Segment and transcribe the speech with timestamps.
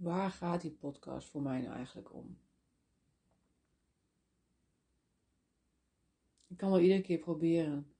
[0.00, 2.38] waar gaat die podcast voor mij nou eigenlijk om?
[6.46, 7.94] Ik kan wel iedere keer proberen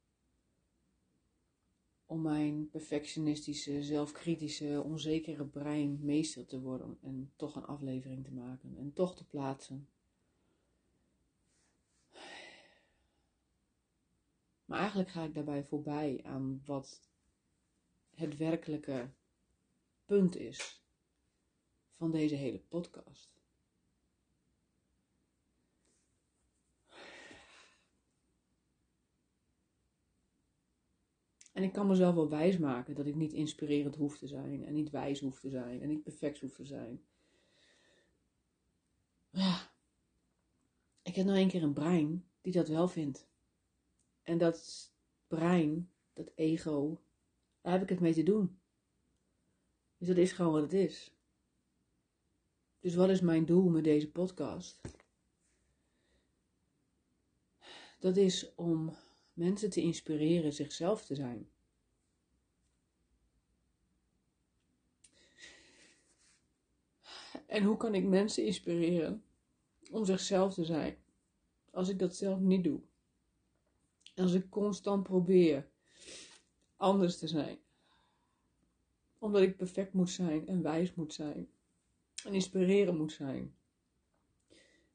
[2.06, 8.76] om mijn perfectionistische, zelfkritische, onzekere brein meester te worden en toch een aflevering te maken
[8.76, 9.88] en toch te plaatsen.
[14.64, 17.00] Maar eigenlijk ga ik daarbij voorbij aan wat
[18.14, 19.10] het werkelijke
[20.04, 20.79] punt is
[22.00, 23.38] van deze hele podcast.
[31.52, 34.64] En ik kan mezelf wel wijsmaken dat ik niet inspirerend hoef te zijn.
[34.64, 35.82] En niet wijs hoef te zijn.
[35.82, 37.04] En niet perfect hoef te zijn.
[39.30, 39.72] Ja.
[41.02, 43.28] Ik heb nou een keer een brein die dat wel vindt.
[44.22, 44.90] En dat
[45.26, 47.02] brein, dat ego,
[47.60, 48.60] daar heb ik het mee te doen.
[49.98, 51.19] Dus dat is gewoon wat het is.
[52.80, 54.80] Dus wat is mijn doel met deze podcast?
[57.98, 58.96] Dat is om
[59.32, 61.50] mensen te inspireren zichzelf te zijn.
[67.46, 69.24] En hoe kan ik mensen inspireren
[69.90, 70.96] om zichzelf te zijn
[71.70, 72.80] als ik dat zelf niet doe?
[74.14, 75.70] Als ik constant probeer
[76.76, 77.58] anders te zijn.
[79.18, 81.48] Omdat ik perfect moet zijn en wijs moet zijn.
[82.24, 83.56] En inspireren moet zijn.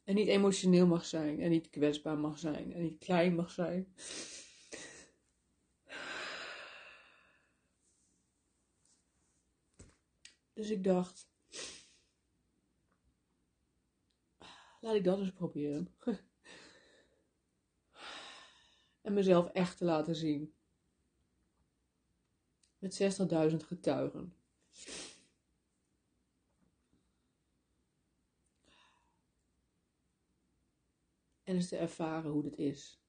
[0.03, 1.41] En niet emotioneel mag zijn.
[1.41, 2.73] En niet kwetsbaar mag zijn.
[2.73, 3.93] En niet klein mag zijn.
[10.53, 11.27] Dus ik dacht,
[14.79, 15.95] laat ik dat eens proberen.
[19.01, 20.55] en mezelf echt te laten zien.
[22.77, 23.19] Met
[23.51, 24.44] 60.000 getuigen.
[31.45, 32.99] En eens te ervaren hoe dit is.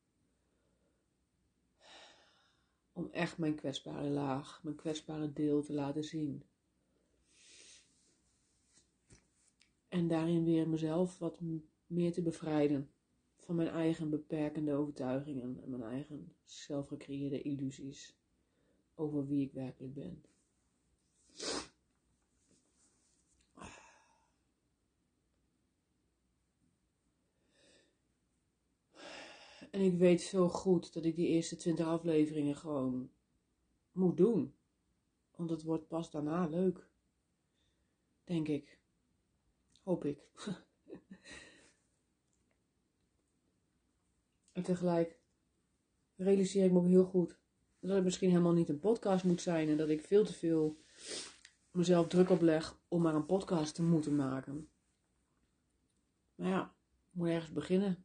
[2.92, 6.42] Om echt mijn kwetsbare laag, mijn kwetsbare deel te laten zien.
[9.88, 11.40] En daarin weer mezelf wat
[11.86, 12.90] meer te bevrijden
[13.36, 18.18] van mijn eigen beperkende overtuigingen en mijn eigen zelfgecreëerde illusies
[18.94, 20.24] over wie ik werkelijk ben.
[29.76, 33.10] En ik weet zo goed dat ik die eerste twintig afleveringen gewoon
[33.92, 34.54] moet doen.
[35.34, 36.88] Want het wordt pas daarna leuk.
[38.24, 38.78] Denk ik.
[39.82, 40.20] Hoop ik.
[44.52, 45.18] en tegelijk
[46.14, 47.38] realiseer ik me ook heel goed
[47.80, 50.76] dat het misschien helemaal niet een podcast moet zijn en dat ik veel te veel
[51.70, 54.68] mezelf druk opleg om maar een podcast te moeten maken.
[56.34, 56.74] Maar ja,
[57.10, 58.04] ik moet ergens beginnen.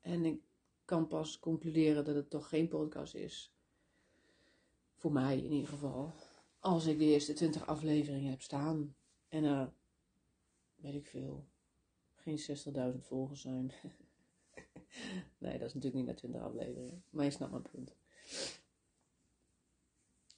[0.00, 0.45] En ik
[0.86, 3.54] kan pas concluderen dat het toch geen podcast is.
[4.94, 6.14] Voor mij in ieder geval.
[6.60, 8.96] Als ik de eerste 20 afleveringen heb staan.
[9.28, 9.72] En er,
[10.74, 11.44] weet ik veel,
[12.14, 12.38] geen
[12.94, 13.72] 60.000 volgers zijn.
[15.38, 17.04] nee, dat is natuurlijk niet na 20 afleveringen.
[17.10, 17.94] Maar je snapt mijn punt.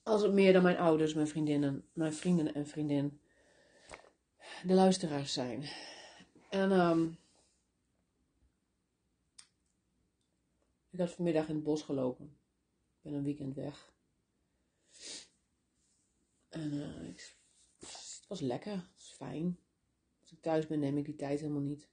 [0.02, 3.20] Als het meer dan mijn ouders, mijn vriendinnen, mijn vrienden en vriendin
[4.67, 5.64] de luisteraars zijn.
[6.50, 7.19] En um,
[10.98, 12.26] ik had vanmiddag in het bos gelopen.
[12.96, 13.94] Ik ben een weekend weg.
[16.48, 17.36] En uh, ik,
[17.78, 19.58] het was lekker, het was fijn.
[20.20, 21.90] Als ik thuis ben, neem ik die tijd helemaal niet.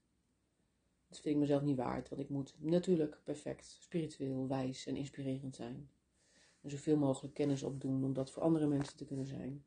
[1.07, 5.55] Dat vind ik mezelf niet waard, want ik moet natuurlijk perfect, spiritueel, wijs en inspirerend
[5.55, 5.89] zijn.
[6.61, 9.65] En zoveel mogelijk kennis opdoen om dat voor andere mensen te kunnen zijn.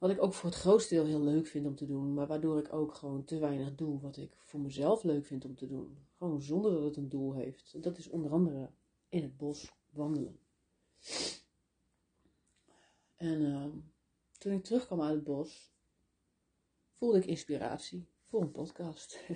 [0.00, 2.58] Wat ik ook voor het grootste deel heel leuk vind om te doen, maar waardoor
[2.58, 5.98] ik ook gewoon te weinig doe wat ik voor mezelf leuk vind om te doen.
[6.16, 7.82] Gewoon zonder dat het een doel heeft.
[7.82, 8.70] Dat is onder andere
[9.08, 10.38] in het bos wandelen.
[13.16, 13.66] En uh,
[14.38, 15.74] toen ik terugkwam uit het bos,
[16.92, 19.20] voelde ik inspiratie voor een podcast.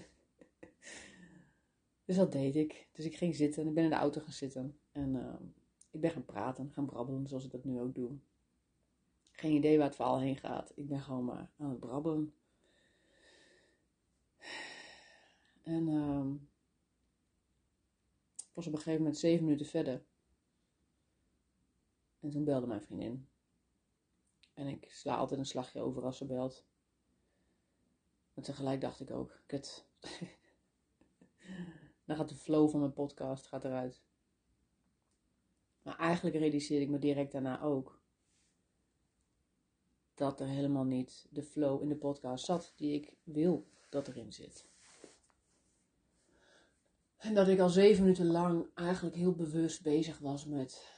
[2.04, 2.88] dus dat deed ik.
[2.92, 4.78] Dus ik ging zitten en ik ben in de auto gaan zitten.
[4.92, 5.34] En uh,
[5.90, 8.18] ik ben gaan praten, gaan brabbelen zoals ik dat nu ook doe.
[9.34, 10.72] Geen idee waar het verhaal heen gaat.
[10.74, 12.34] Ik ben gewoon maar aan het brabbelen.
[15.62, 15.88] En
[18.36, 20.04] ik was op een gegeven moment zeven minuten verder.
[22.20, 23.28] En toen belde mijn vriendin.
[24.54, 26.66] En ik sla altijd een slagje over als ze belt.
[28.34, 29.86] Maar tegelijk dacht ik ook, kut.
[32.04, 34.02] Dan gaat de flow van mijn podcast gaat eruit.
[35.82, 38.02] Maar eigenlijk realiseerde ik me direct daarna ook
[40.14, 44.32] dat er helemaal niet de flow in de podcast zat die ik wil dat erin
[44.32, 44.66] zit.
[47.16, 50.88] En dat ik al zeven minuten lang eigenlijk heel bewust bezig was met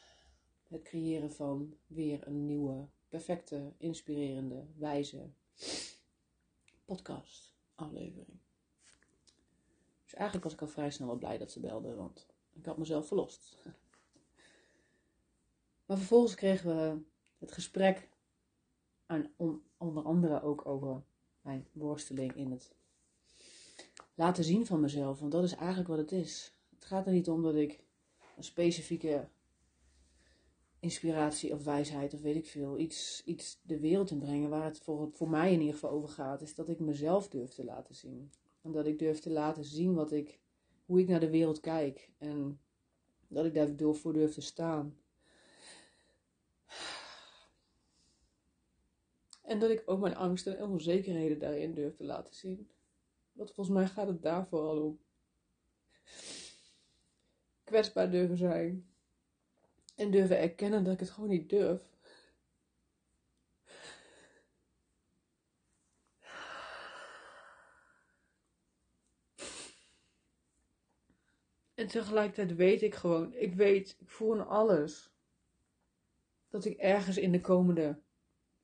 [0.69, 5.31] het creëren van weer een nieuwe, perfecte, inspirerende, wijze
[6.85, 8.39] podcast aflevering.
[10.05, 12.79] Dus eigenlijk was ik al vrij snel wel blij dat ze belde, want ik had
[12.79, 13.57] mezelf verlost.
[15.87, 17.03] Maar vervolgens kregen we
[17.39, 18.09] het gesprek
[19.07, 19.31] aan,
[19.77, 21.03] onder andere ook over
[21.41, 22.75] mijn worsteling in het
[24.15, 25.21] laten zien van mezelf.
[25.21, 26.53] Want dat is eigenlijk wat het is.
[26.75, 27.81] Het gaat er niet om dat ik
[28.37, 29.29] een specifieke
[30.81, 34.51] inspiratie of wijsheid of weet ik veel, iets, iets de wereld in brengen.
[34.51, 37.51] Waar het voor, voor mij in ieder geval over gaat, is dat ik mezelf durf
[37.51, 38.31] te laten zien.
[38.63, 40.41] En dat ik durf te laten zien wat ik,
[40.85, 42.11] hoe ik naar de wereld kijk.
[42.19, 42.61] En
[43.29, 44.97] dat ik daar voor durf te staan.
[49.47, 52.71] En dat ik ook mijn angsten en onzekerheden daarin durf te laten zien.
[53.33, 55.01] Want volgens mij gaat het daar vooral om.
[57.65, 58.91] Kwetsbaar durven zijn.
[59.95, 61.83] En durven erkennen dat ik het gewoon niet durf.
[71.75, 75.11] En tegelijkertijd weet ik gewoon, ik weet, ik voel in alles
[76.49, 78.01] dat ik ergens in de komende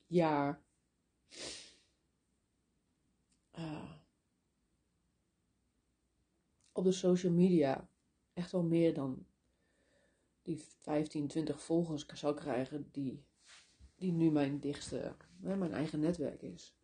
[0.07, 0.62] jaar
[3.59, 3.93] uh,
[6.73, 7.89] op de social media
[8.33, 9.27] echt wel meer dan
[10.43, 13.25] die 15, 20 volgers zou krijgen die,
[13.97, 16.75] die nu mijn dichtste, mijn eigen netwerk is.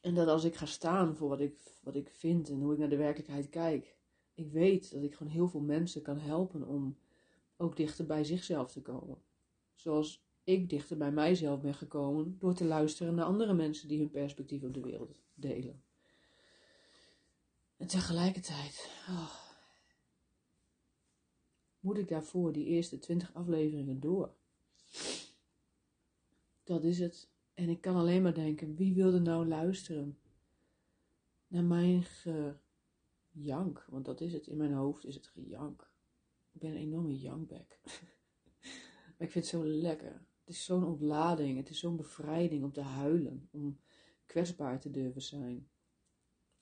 [0.00, 2.78] En dat als ik ga staan voor wat ik, wat ik vind en hoe ik
[2.78, 3.96] naar de werkelijkheid kijk,
[4.34, 6.98] ik weet dat ik gewoon heel veel mensen kan helpen om
[7.56, 9.22] ook dichter bij zichzelf te komen.
[9.74, 14.10] Zoals ik dichter bij mijzelf ben gekomen door te luisteren naar andere mensen die hun
[14.10, 15.82] perspectief op de wereld delen.
[17.76, 19.34] En tegelijkertijd oh,
[21.80, 24.34] moet ik daarvoor die eerste twintig afleveringen door.
[26.62, 27.32] Dat is het.
[27.54, 30.18] En ik kan alleen maar denken, wie wilde nou luisteren
[31.46, 32.02] naar mijn
[33.32, 33.86] gejank?
[33.88, 34.46] Want dat is het.
[34.46, 35.90] In mijn hoofd is het gejank.
[36.52, 37.80] Ik ben een enorme jankbek.
[39.16, 40.26] maar ik vind het zo lekker.
[40.44, 41.56] Het is zo'n ontlading.
[41.56, 43.48] Het is zo'n bevrijding om te huilen.
[43.50, 43.78] Om
[44.26, 45.68] kwetsbaar te durven zijn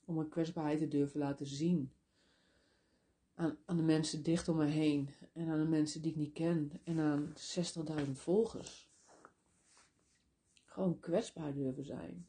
[0.05, 1.93] om mijn kwetsbaarheid te durven laten zien.
[3.35, 6.33] Aan, aan de mensen dicht om me heen en aan de mensen die ik niet
[6.33, 7.35] ken en aan
[8.07, 8.91] 60.000 volgers.
[10.65, 12.29] Gewoon kwetsbaar durven zijn.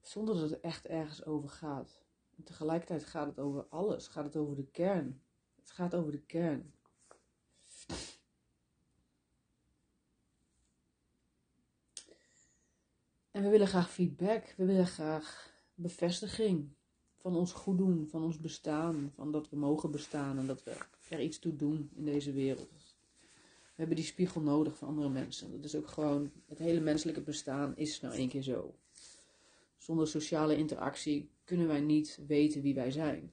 [0.00, 2.04] Zonder dat het echt ergens over gaat.
[2.36, 4.06] En tegelijkertijd gaat het over alles.
[4.06, 5.22] Gaat het over de kern.
[5.56, 6.74] Het gaat over de kern.
[13.32, 14.54] En we willen graag feedback.
[14.56, 16.68] We willen graag bevestiging
[17.16, 20.76] van ons goed doen, van ons bestaan, van dat we mogen bestaan en dat we
[21.08, 22.96] er iets toe doen in deze wereld.
[23.62, 25.52] We hebben die spiegel nodig van andere mensen.
[25.52, 28.74] Dat is ook gewoon, het hele menselijke bestaan is nou één keer zo.
[29.76, 33.32] Zonder sociale interactie kunnen wij niet weten wie wij zijn.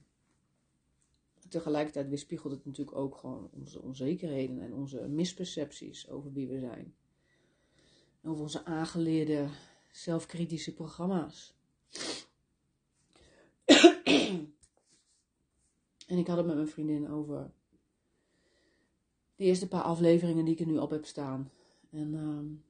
[1.48, 6.94] Tegelijkertijd weerspiegelt het natuurlijk ook gewoon onze onzekerheden en onze mispercepties over wie we zijn.
[8.22, 9.48] Over onze aangeleerde
[9.90, 11.54] zelfkritische programma's.
[16.06, 17.52] En ik had het met mijn vriendin over
[19.36, 21.50] de eerste paar afleveringen die ik er nu op heb staan.
[21.90, 22.68] En uh,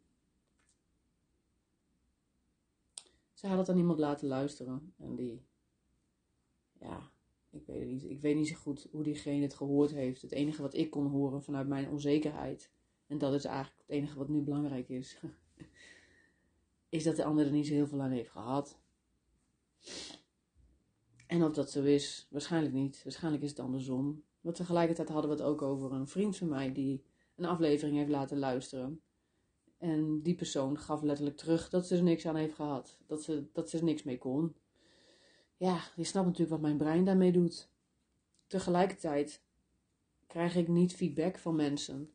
[3.32, 4.94] ze had het aan iemand laten luisteren.
[4.96, 5.42] En die,
[6.80, 7.10] ja,
[7.50, 10.22] ik weet, niet, ik weet niet zo goed hoe diegene het gehoord heeft.
[10.22, 12.70] Het enige wat ik kon horen vanuit mijn onzekerheid,
[13.06, 15.20] en dat is eigenlijk het enige wat nu belangrijk is,
[16.90, 18.78] is dat de ander er niet zo heel veel aan heeft gehad.
[21.26, 23.00] En of dat zo is, waarschijnlijk niet.
[23.02, 24.24] Waarschijnlijk is het andersom.
[24.40, 27.04] Maar tegelijkertijd hadden we het ook over een vriend van mij die
[27.36, 29.00] een aflevering heeft laten luisteren.
[29.78, 32.98] En die persoon gaf letterlijk terug dat ze er niks aan heeft gehad.
[33.06, 34.56] Dat ze, dat ze er niks mee kon.
[35.56, 37.68] Ja, je snapt natuurlijk wat mijn brein daarmee doet.
[38.46, 39.42] Tegelijkertijd
[40.26, 42.12] krijg ik niet feedback van mensen.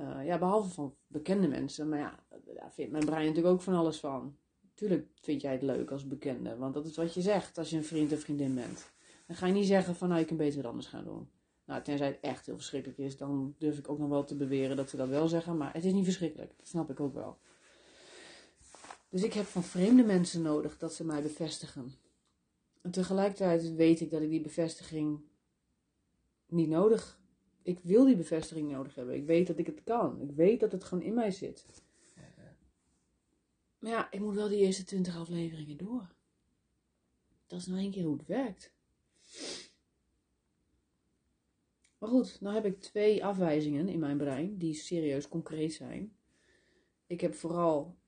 [0.00, 1.88] Uh, ja, behalve van bekende mensen.
[1.88, 4.36] Maar ja, daar vindt mijn brein natuurlijk ook van alles van.
[4.74, 7.76] Tuurlijk vind jij het leuk als bekende, want dat is wat je zegt als je
[7.76, 8.90] een vriend of vriendin bent.
[9.26, 11.30] Dan ga je niet zeggen van nou, je kan beter wat anders gaan doen.
[11.64, 14.76] Nou, tenzij het echt heel verschrikkelijk is, dan durf ik ook nog wel te beweren
[14.76, 15.56] dat ze dat wel zeggen.
[15.56, 17.38] Maar het is niet verschrikkelijk, dat snap ik ook wel.
[19.08, 21.94] Dus ik heb van vreemde mensen nodig dat ze mij bevestigen.
[22.82, 25.20] En tegelijkertijd weet ik dat ik die bevestiging
[26.46, 27.19] niet nodig.
[27.62, 29.14] Ik wil die bevestiging nodig hebben.
[29.14, 30.20] Ik weet dat ik het kan.
[30.20, 31.64] Ik weet dat het gewoon in mij zit.
[33.78, 36.14] Maar ja, ik moet wel die eerste 20 afleveringen door.
[37.46, 38.72] Dat is nou één keer hoe het werkt.
[41.98, 46.16] Maar goed, nou heb ik twee afwijzingen in mijn brein die serieus concreet zijn.
[47.06, 47.98] Ik heb vooral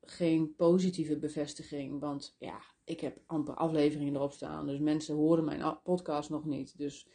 [0.00, 4.66] geen positieve bevestiging, want ja, ik heb amper afleveringen erop staan.
[4.66, 6.78] Dus mensen horen mijn podcast nog niet.
[6.78, 7.06] Dus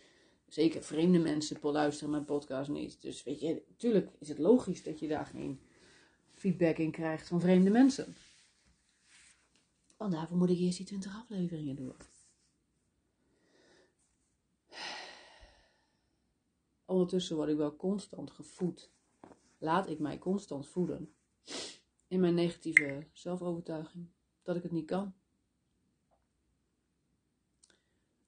[0.50, 3.02] zeker vreemde mensen luisteren mijn podcast niet.
[3.02, 5.60] Dus weet je, natuurlijk is het logisch dat je daar geen
[6.34, 8.16] feedback in krijgt van vreemde mensen.
[9.98, 11.96] Want daarvoor moet ik eerst die 20 afleveringen door.
[16.86, 18.92] Ondertussen word ik wel constant gevoed.
[19.58, 21.14] Laat ik mij constant voeden.
[22.08, 24.08] In mijn negatieve zelfovertuiging.
[24.42, 25.14] Dat ik het niet kan.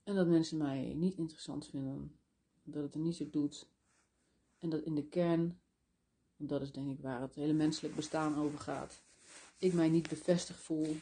[0.04, 2.20] En dat mensen mij niet interessant vinden.
[2.64, 3.70] Dat het er niet zo doet.
[4.60, 5.60] En dat in de kern,
[6.36, 9.02] want dat is denk ik waar het hele menselijk bestaan over gaat.
[9.58, 10.96] Ik mij niet bevestigd voel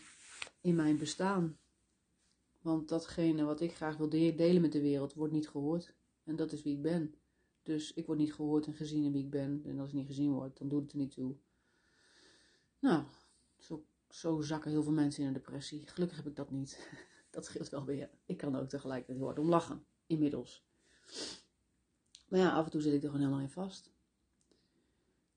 [0.62, 1.58] in mijn bestaan.
[2.62, 5.94] Want datgene wat ik graag wil delen met de wereld wordt niet gehoord.
[6.24, 7.16] En dat is wie ik ben.
[7.64, 9.62] Dus ik word niet gehoord en gezien in wie ik ben.
[9.66, 11.36] En als ik niet gezien word, dan doet het er niet toe.
[12.80, 13.04] Nou,
[13.58, 15.88] zo, zo zakken heel veel mensen in een depressie.
[15.88, 16.78] Gelukkig heb ik dat niet.
[17.30, 18.10] Dat scheelt wel weer.
[18.26, 19.86] Ik kan ook tegelijkertijd hard om lachen.
[20.06, 20.64] Inmiddels.
[22.28, 23.92] Maar ja, af en toe zit ik er gewoon helemaal in vast.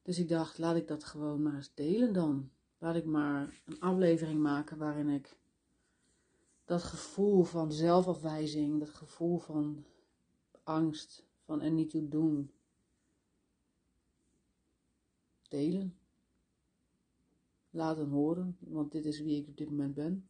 [0.02, 2.50] Dus ik dacht, laat ik dat gewoon maar eens delen dan.
[2.78, 5.36] Laat ik maar een aflevering maken waarin ik
[6.64, 9.84] dat gevoel van zelfafwijzing, dat gevoel van
[10.62, 12.52] angst, van er niet toe doen,
[15.48, 15.96] delen.
[17.70, 20.28] Laten horen, want dit is wie ik op dit moment ben.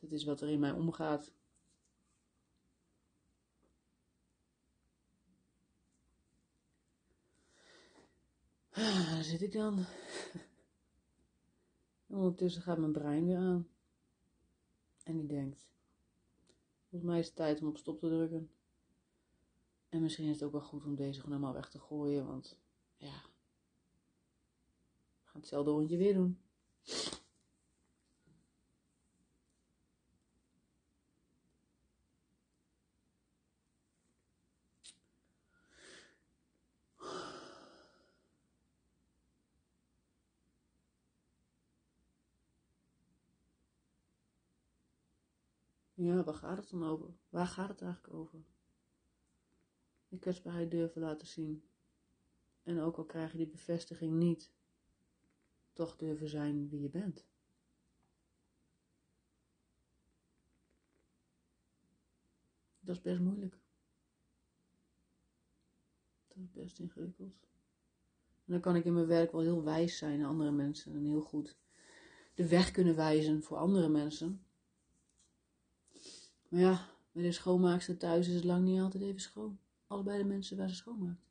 [0.00, 1.32] Dit is wat er in mij omgaat.
[8.70, 9.78] Ah, daar zit ik dan.
[12.06, 13.68] ondertussen gaat mijn brein weer aan.
[15.02, 15.68] En die denkt:
[16.88, 18.50] Volgens mij is het tijd om op stop te drukken.
[19.88, 22.58] En misschien is het ook wel goed om deze gewoon helemaal weg te gooien, want
[22.96, 23.22] ja.
[25.20, 26.38] We gaan hetzelfde rondje weer doen.
[46.00, 47.14] Ja, waar gaat het dan over?
[47.28, 48.44] Waar gaat het eigenlijk over?
[50.08, 51.68] Je kwetsbaarheid durven laten zien.
[52.62, 54.52] En ook al krijg je die bevestiging niet,
[55.72, 57.26] toch durven zijn wie je bent.
[62.80, 63.58] Dat is best moeilijk.
[66.28, 67.48] Dat is best ingewikkeld.
[68.44, 71.04] En dan kan ik in mijn werk wel heel wijs zijn aan andere mensen en
[71.04, 71.56] heel goed
[72.34, 74.46] de weg kunnen wijzen voor andere mensen.
[76.48, 79.58] Maar ja, bij de schoonmaakster thuis is het lang niet altijd even schoon.
[79.86, 81.26] Allebei de mensen waar ze schoonmaakt.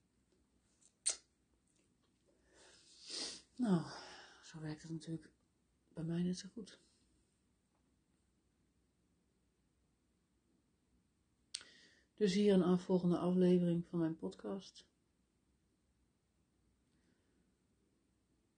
[3.55, 3.81] Nou,
[4.43, 5.29] zo werkt het natuurlijk
[5.93, 6.79] bij mij net zo goed.
[12.15, 14.87] Dus hier een afvolgende aflevering van mijn podcast.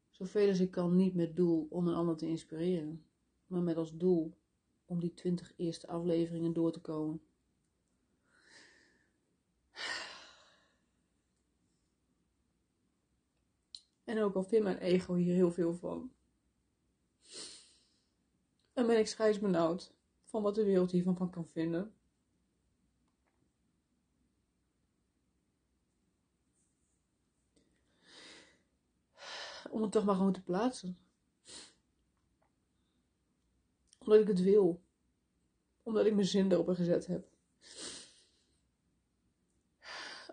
[0.10, 3.06] Zoveel als ik kan, niet met doel om een ander te inspireren,
[3.48, 4.38] maar met als doel
[4.90, 7.22] om die twintig eerste afleveringen door te komen.
[14.04, 16.14] En ook al vindt mijn ego hier heel veel van.
[18.74, 19.94] En ben ik schijs benauwd
[20.24, 21.94] van wat de wereld hiervan van kan vinden.
[29.70, 31.09] Om het toch maar gewoon te plaatsen.
[34.10, 34.84] Omdat ik het wil.
[35.84, 37.28] Omdat ik mijn zin erop gezet heb.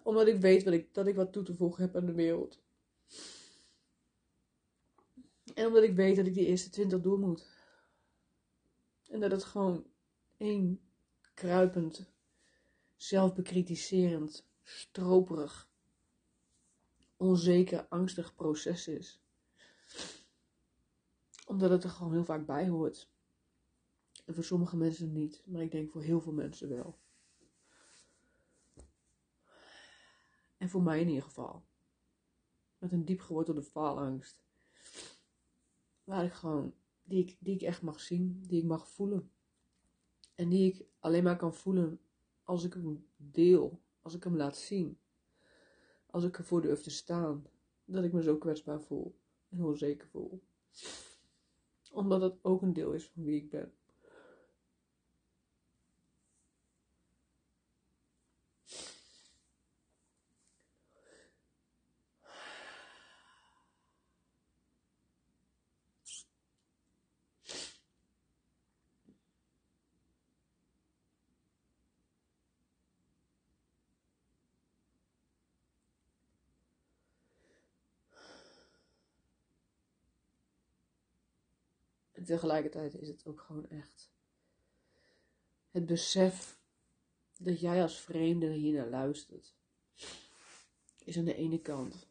[0.02, 2.62] Omdat ik weet wat ik, dat ik wat toe te voegen heb aan de wereld.
[5.54, 7.47] En omdat ik weet dat ik die eerste twintig door moet.
[9.09, 9.87] En dat het gewoon
[10.37, 10.80] één
[11.35, 12.11] kruipend,
[12.97, 15.68] zelfbekritiserend, stroperig,
[17.16, 19.21] onzeker, angstig proces is.
[21.47, 23.14] Omdat het er gewoon heel vaak bij hoort.
[24.26, 26.99] En voor sommige mensen niet, maar ik denk voor heel veel mensen wel.
[30.56, 31.64] En voor mij in ieder geval.
[32.78, 34.45] Met een diep gewortelde faalangst.
[36.04, 39.30] Waar ik gewoon, die ik, die ik echt mag zien, die ik mag voelen.
[40.35, 42.00] En die ik alleen maar kan voelen
[42.42, 44.99] als ik hem deel, als ik hem laat zien.
[46.06, 47.47] Als ik ervoor durf te staan,
[47.85, 49.18] dat ik me zo kwetsbaar voel
[49.49, 50.42] en onzeker voel.
[51.92, 53.73] Omdat het ook een deel is van wie ik ben.
[82.15, 84.11] En tegelijkertijd is het ook gewoon echt
[85.71, 86.59] het besef
[87.38, 89.54] dat jij als vreemde hier naar luistert.
[90.99, 92.06] Is aan de ene kant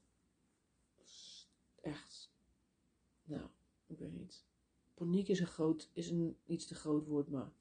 [1.81, 2.31] echt,
[3.23, 3.47] nou,
[3.85, 4.45] ik weet niet.
[4.93, 7.51] Paniek is een, groot, is een iets te groot woord, maar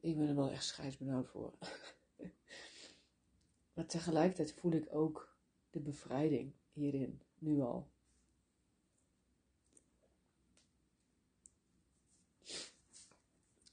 [0.00, 1.52] ik ben er wel echt scheidsbenauwd voor.
[3.74, 5.36] maar tegelijkertijd voel ik ook
[5.70, 7.90] de bevrijding hierin, nu al.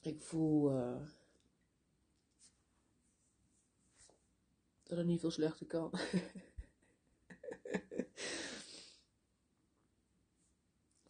[0.02, 1.00] Ik voel uh,
[4.82, 5.90] dat het niet veel slechter kan.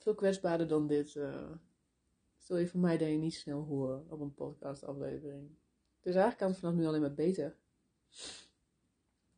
[0.02, 1.14] veel kwetsbaarder dan dit.
[1.14, 1.50] Uh,
[2.36, 5.50] stel je voor mij dat je niet snel horen op een podcastaflevering.
[6.00, 7.56] Dus eigenlijk kan het vanaf nu alleen maar beter.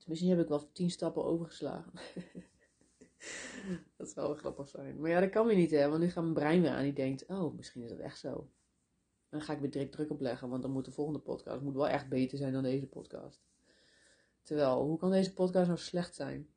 [0.07, 1.93] Misschien heb ik wel tien stappen overgeslagen.
[3.97, 5.01] dat zou wel grappig zijn.
[5.01, 5.88] Maar ja, dat kan weer niet, hè?
[5.88, 6.83] Want nu gaat mijn brein weer aan.
[6.83, 8.51] Die denkt, oh, misschien is dat echt zo
[9.33, 11.75] dan ga ik weer direct druk op leggen, want dan moet de volgende podcast moet
[11.75, 13.42] wel echt beter zijn dan deze podcast.
[14.42, 16.49] Terwijl, hoe kan deze podcast nou slecht zijn?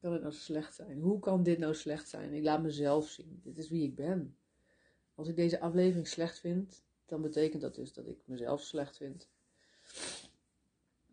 [0.00, 0.98] Kan het nou slecht zijn?
[1.00, 2.32] Hoe kan dit nou slecht zijn?
[2.32, 3.40] Ik laat mezelf zien.
[3.42, 4.36] Dit is wie ik ben.
[5.14, 9.28] Als ik deze aflevering slecht vind, dan betekent dat dus dat ik mezelf slecht vind.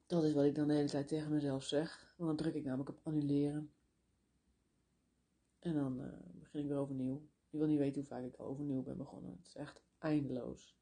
[0.05, 2.13] Dat is wat ik dan de hele tijd tegen mezelf zeg.
[2.17, 3.71] Want dan druk ik namelijk op annuleren.
[5.59, 6.07] En dan uh,
[6.39, 7.21] begin ik weer overnieuw.
[7.49, 9.31] Je wil niet weten hoe vaak ik overnieuw ben begonnen.
[9.37, 10.77] Het is echt eindeloos.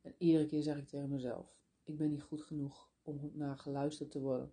[0.00, 4.10] En iedere keer zeg ik tegen mezelf: ik ben niet goed genoeg om naar geluisterd
[4.10, 4.52] te worden.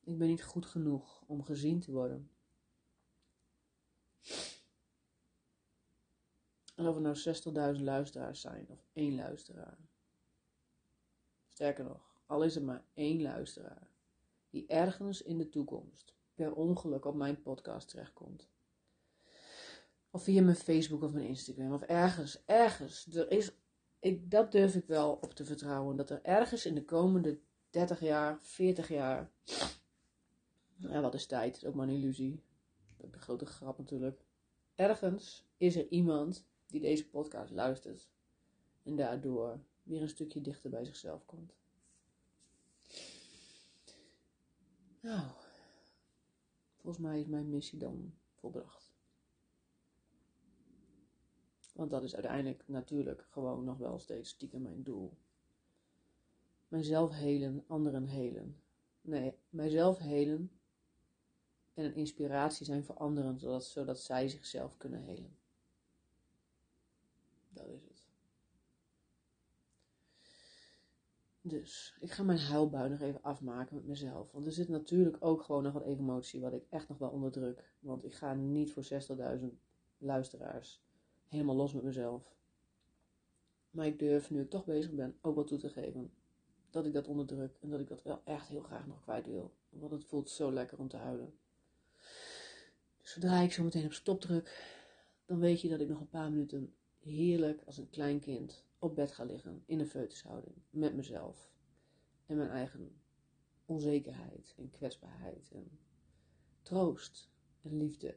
[0.00, 2.30] Ik ben niet goed genoeg om gezien te worden.
[6.74, 9.78] En of er nou 60.000 luisteraars zijn of één luisteraar.
[11.48, 13.90] Sterker nog, al is er maar één luisteraar
[14.50, 18.51] die ergens in de toekomst per ongeluk op mijn podcast terechtkomt
[20.12, 21.72] of via mijn Facebook of mijn Instagram.
[21.72, 23.06] Of ergens, ergens.
[23.06, 23.52] Er is,
[24.00, 25.96] ik, dat durf ik wel op te vertrouwen.
[25.96, 27.38] Dat er ergens in de komende
[27.70, 29.30] 30 jaar, 40 jaar.
[30.76, 31.56] Ja, wat is tijd?
[31.56, 32.42] Is ook maar een illusie.
[32.96, 34.24] Dat is een grote grap natuurlijk.
[34.74, 38.10] Ergens is er iemand die deze podcast luistert.
[38.82, 41.54] En daardoor weer een stukje dichter bij zichzelf komt.
[45.00, 45.30] Nou,
[46.76, 48.81] volgens mij is mijn missie dan volbracht.
[51.72, 55.16] Want dat is uiteindelijk natuurlijk gewoon nog wel steeds stiekem mijn doel.
[56.68, 58.56] Mijzelf helen, anderen helen.
[59.00, 60.50] Nee, mijzelf helen
[61.74, 65.36] en een inspiratie zijn voor anderen, zodat, zodat zij zichzelf kunnen helen.
[67.48, 68.10] Dat is het.
[71.44, 74.32] Dus ik ga mijn huilbui nog even afmaken met mezelf.
[74.32, 77.72] Want er zit natuurlijk ook gewoon nog wat emotie wat ik echt nog wel onderdruk.
[77.78, 78.84] Want ik ga niet voor
[79.38, 79.46] 60.000
[79.98, 80.82] luisteraars
[81.32, 82.36] helemaal los met mezelf.
[83.70, 86.12] Maar ik durf, nu ik toch bezig ben, ook wel toe te geven
[86.70, 89.54] dat ik dat onderdruk en dat ik dat wel echt heel graag nog kwijt wil.
[89.68, 91.34] Want het voelt zo lekker om te huilen.
[93.00, 94.64] Dus zodra ik zo meteen op stop druk,
[95.26, 98.94] dan weet je dat ik nog een paar minuten heerlijk als een klein kind op
[98.94, 101.52] bed ga liggen in een foetushouding met mezelf
[102.26, 103.00] en mijn eigen
[103.64, 105.78] onzekerheid en kwetsbaarheid en
[106.62, 107.30] troost
[107.62, 108.16] en liefde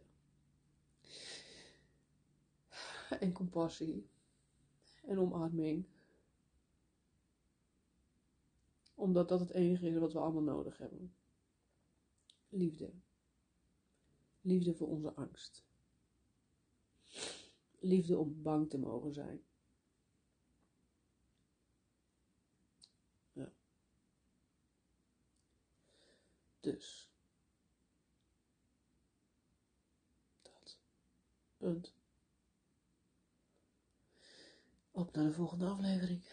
[3.20, 4.10] en compassie
[5.04, 5.86] en omarming.
[8.96, 11.16] Omdat dat het enige is wat we allemaal nodig hebben.
[12.50, 12.94] Liefde.
[14.42, 15.66] Liefde voor onze angst.
[17.80, 19.44] Liefde om bang te mogen zijn.
[23.34, 23.54] Ja.
[26.60, 27.12] Dus.
[30.42, 30.80] Dat.
[31.58, 31.95] Punt.
[34.96, 36.24] Op naar de volgende aflevering.